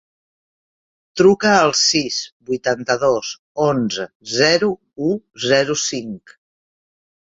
Truca 1.19 1.51
al 1.57 1.73
sis, 1.81 2.17
vuitanta-dos, 2.51 3.35
onze, 3.69 4.07
zero, 4.39 4.71
u, 5.09 5.15
zero, 5.49 5.77
cinc. 5.87 6.35